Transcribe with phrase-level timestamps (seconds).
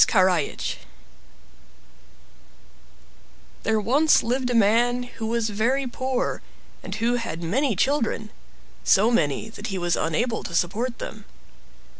[0.07, 0.77] Karajich
[3.61, 6.41] There once lived a man who was very poor,
[6.81, 8.31] and who had many children;
[8.83, 11.25] so many that he was unable to support them.